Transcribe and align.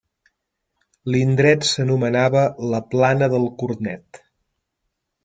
L'indret 1.15 1.67
s'anomenava 1.71 2.45
la 2.71 2.79
plana 2.95 3.29
del 3.35 3.47
cornet. 3.61 4.23